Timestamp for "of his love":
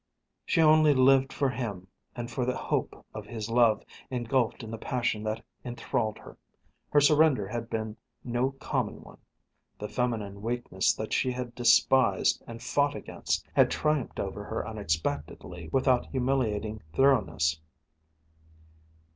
3.13-3.83